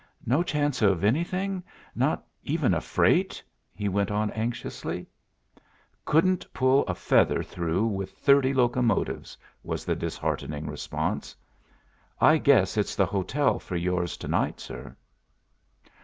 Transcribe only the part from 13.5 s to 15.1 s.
for yours to night, sir."